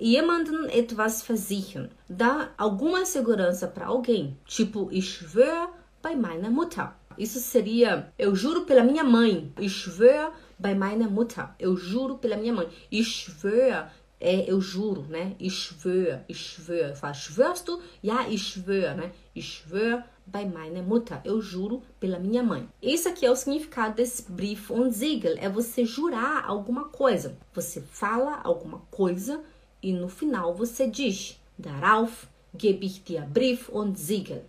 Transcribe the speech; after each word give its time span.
jemanden 0.00 0.68
etwas 0.70 1.22
versichern. 1.22 1.90
Dá 2.08 2.50
alguma 2.56 3.04
segurança 3.04 3.66
para 3.66 3.86
alguém. 3.86 4.36
Tipo, 4.46 4.88
ich 4.92 5.08
schwöre 5.08 5.68
bei 6.02 6.14
meiner 6.14 6.50
Mutter. 6.50 6.92
Isso 7.16 7.40
seria, 7.40 8.12
eu 8.16 8.34
juro 8.34 8.64
pela 8.64 8.84
minha 8.84 9.02
mãe. 9.02 9.52
Ich 9.58 9.72
schwöre 9.72 10.32
bei 10.58 10.74
meiner 10.74 11.10
Mutter. 11.10 11.50
Eu 11.58 11.76
juro 11.76 12.18
pela 12.18 12.36
minha 12.36 12.52
mãe. 12.52 12.68
Ich 12.90 13.08
schwöre 13.08 13.90
é 14.20 14.50
eu 14.50 14.60
juro, 14.60 15.02
né? 15.02 15.36
Ich 15.38 15.54
schwöre, 15.54 16.24
ich 16.28 16.40
schwöre. 16.40 16.96
Fala, 16.96 17.14
schwörst 17.14 17.68
du? 17.68 17.80
Ja, 18.02 18.28
ich 18.28 18.42
schwöre, 18.42 18.96
né? 18.96 19.12
Ich 19.32 19.46
schwöre 19.46 20.02
bei 20.26 20.44
meiner 20.44 20.82
Mutter. 20.82 21.20
Eu 21.24 21.40
juro 21.40 21.82
pela 22.00 22.18
minha 22.18 22.42
mãe. 22.42 22.68
Esse 22.82 23.08
aqui 23.08 23.24
é 23.24 23.30
o 23.30 23.36
significado 23.36 23.94
desse 23.94 24.30
Brief 24.30 24.72
und 24.72 24.92
Siegel. 24.92 25.36
É 25.38 25.48
você 25.48 25.84
jurar 25.84 26.44
alguma 26.44 26.86
coisa. 26.86 27.38
Você 27.54 27.80
fala 27.80 28.40
alguma 28.42 28.80
coisa 28.90 29.40
e 29.82 29.92
no 29.92 30.08
final 30.08 30.54
você 30.54 30.86
diz: 30.86 31.38
Darauf 31.58 32.28
gebe 32.54 32.86
ich 32.86 33.02
dir 33.02 33.22
Brief 33.22 33.68
und 33.68 33.98
Siegel. 33.98 34.44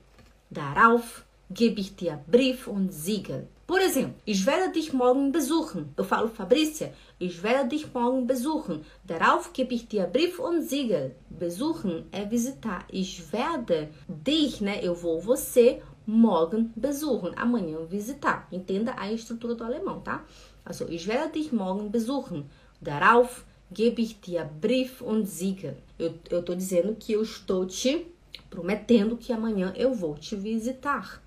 Darauf 0.49 1.25
gebe 1.49 1.81
ich 1.81 1.95
dir 1.95 2.19
Brief 2.27 2.67
und 2.67 2.91
Siegel. 2.91 3.47
Por 3.69 3.79
exemplo, 3.81 4.15
ich 4.25 4.45
werde 4.47 4.73
dich 4.73 4.93
morgen 4.93 5.31
besuchen. 5.31 5.93
Eu 5.95 6.03
falo, 6.03 6.27
Fabrícia, 6.27 6.91
ich 7.19 7.43
werde 7.43 7.69
dich 7.69 7.93
morgen 7.93 8.25
besuchen. 8.25 8.83
Darauf 9.03 9.53
gebe 9.53 9.75
ich 9.75 9.87
dir 9.87 10.05
Brief 10.05 10.39
und 10.39 10.63
Siegel. 10.63 11.15
Besuchen 11.29 12.05
é 12.11 12.25
visitar. 12.25 12.83
Ich 12.91 13.31
werde 13.31 13.89
dich, 14.07 14.59
né? 14.59 14.79
Eu 14.81 14.95
vou 14.95 15.21
você 15.21 15.83
morgen 16.07 16.71
besuchen. 16.75 17.31
Amanhã 17.35 17.85
visitar. 17.85 18.47
Entenda 18.51 18.95
a 18.97 19.11
estrutura 19.11 19.53
do 19.53 19.63
alemão, 19.63 20.01
tá? 20.01 20.23
Also, 20.65 20.87
ich 20.89 21.05
werde 21.07 21.33
dich 21.33 21.51
morgen 21.51 21.91
besuchen. 21.91 22.49
Darauf 22.81 23.45
gebe 23.71 24.01
ich 24.01 24.19
dir 24.19 24.45
Brief 24.45 25.01
und 25.01 25.27
Siegel. 25.27 25.77
Eu, 25.97 26.13
eu 26.29 26.55
dizendo 26.55 26.95
que 26.95 27.13
eu 27.13 27.21
estou 27.21 27.65
te 27.65 28.07
prometendo 28.49 29.17
que 29.17 29.31
amanhã 29.31 29.73
eu 29.75 29.93
vou 29.93 30.15
te 30.15 30.35
visitar, 30.35 31.23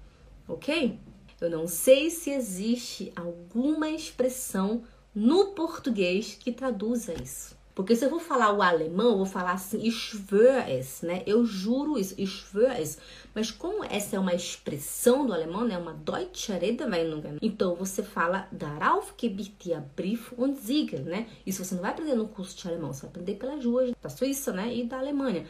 ok? 0.48 0.98
Eu 1.40 1.50
não 1.50 1.66
sei 1.66 2.10
se 2.10 2.30
existe 2.30 3.12
alguma 3.16 3.90
expressão 3.90 4.84
no 5.14 5.48
português 5.48 6.36
que 6.38 6.52
traduza 6.52 7.14
isso. 7.20 7.56
Porque 7.74 7.96
se 7.96 8.04
eu 8.04 8.10
vou 8.10 8.20
falar 8.20 8.52
o 8.52 8.60
alemão, 8.60 9.10
eu 9.12 9.16
vou 9.18 9.26
falar 9.26 9.52
assim, 9.52 9.82
ich 9.82 9.96
schwöre 9.96 10.72
es, 10.72 11.02
né? 11.02 11.22
Eu 11.26 11.46
juro 11.46 11.98
isso, 11.98 12.14
ich 12.18 12.30
schwöre 12.30 12.82
es. 12.82 12.98
Mas 13.34 13.50
como 13.50 13.82
essa 13.84 14.16
é 14.16 14.18
uma 14.18 14.34
expressão 14.34 15.24
do 15.24 15.32
alemão, 15.32 15.64
né? 15.64 15.78
Uma 15.78 15.94
deutsche 15.94 16.52
Redewendung, 16.52 17.38
então 17.40 17.74
você 17.74 18.02
fala 18.02 18.46
darauf 18.52 19.14
gebe 19.16 19.54
dir 19.58 19.82
Brief 19.96 20.32
und 20.36 20.56
Siegel, 20.56 21.04
né? 21.04 21.26
Isso 21.46 21.64
você 21.64 21.74
não 21.74 21.82
vai 21.82 21.92
aprender 21.92 22.14
no 22.14 22.28
curso 22.28 22.56
de 22.56 22.68
alemão, 22.68 22.92
você 22.92 23.02
vai 23.02 23.10
aprender 23.10 23.34
pelas 23.36 23.64
ruas 23.64 23.92
da 24.02 24.08
Suíça, 24.10 24.52
né? 24.52 24.74
E 24.74 24.84
da 24.84 24.98
Alemanha. 24.98 25.46